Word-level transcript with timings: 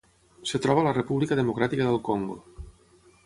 Es 0.47 0.53
troba 0.63 0.81
a 0.83 0.85
la 0.87 0.93
República 0.95 1.37
Democràtica 1.41 1.87
del 1.91 2.01
Congo. 2.09 2.39